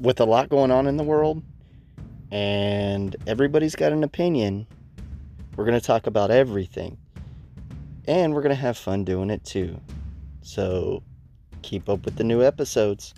[0.00, 1.42] with a lot going on in the world
[2.32, 4.66] and everybody's got an opinion,
[5.56, 6.96] we're going to talk about everything.
[8.08, 9.78] And we're going to have fun doing it too.
[10.42, 11.02] So
[11.62, 13.14] keep up with the new episodes.